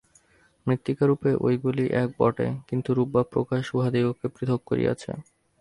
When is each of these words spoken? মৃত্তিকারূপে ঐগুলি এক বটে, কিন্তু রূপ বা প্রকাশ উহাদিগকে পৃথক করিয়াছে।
মৃত্তিকারূপে 0.67 1.31
ঐগুলি 1.41 1.85
এক 1.93 2.09
বটে, 2.19 2.47
কিন্তু 2.67 2.89
রূপ 2.93 3.09
বা 3.15 3.23
প্রকাশ 3.33 3.63
উহাদিগকে 3.75 4.27
পৃথক 4.35 4.59
করিয়াছে। 4.65 5.11